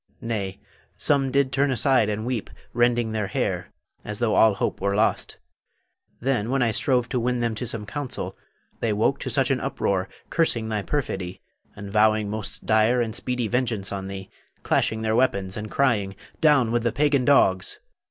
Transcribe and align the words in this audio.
Nay, 0.19 0.59
some 0.97 1.29
did 1.31 1.51
turn 1.51 1.69
aside 1.69 2.09
and 2.09 2.25
weep, 2.25 2.49
rending 2.73 3.11
their 3.11 3.27
hair, 3.27 3.71
as 4.03 4.17
though 4.17 4.33
all 4.33 4.55
hope 4.55 4.81
were 4.81 4.95
lost. 4.95 5.37
Then, 6.19 6.49
when 6.49 6.63
I 6.63 6.71
strove 6.71 7.07
to 7.09 7.19
win 7.19 7.39
them 7.39 7.53
to 7.53 7.67
some 7.67 7.85
counsel, 7.85 8.35
they 8.79 8.93
woke 8.93 9.19
to 9.19 9.29
such 9.29 9.51
an 9.51 9.59
uproar, 9.61 10.09
cursing 10.31 10.67
thy 10.69 10.81
perfidy, 10.81 11.39
and 11.75 11.93
vowing 11.93 12.31
most 12.31 12.65
dire 12.65 12.99
and 12.99 13.15
speedy 13.15 13.47
vengeance 13.47 13.91
on 13.91 14.07
thee, 14.07 14.31
clashing 14.63 15.03
their 15.03 15.15
weapons 15.15 15.55
and 15.55 15.69
crying, 15.69 16.15
"Down 16.39 16.71
with 16.71 16.81
the 16.81 16.91
pagan 16.91 17.23
dogs!" 17.23 17.77